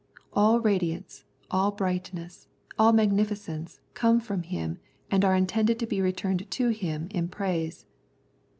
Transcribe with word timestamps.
All 0.33 0.59
radiance, 0.59 1.25
all 1.51 1.69
brightness, 1.69 2.47
all 2.79 2.91
magnificence 2.91 3.79
come 3.93 4.19
from 4.19 4.41
Him 4.41 4.79
and 5.11 5.23
are 5.23 5.35
intended 5.35 5.77
to 5.77 5.85
be 5.85 6.01
returned 6.01 6.49
to 6.49 6.69
Him 6.69 7.07
in 7.11 7.27
praise. 7.27 7.85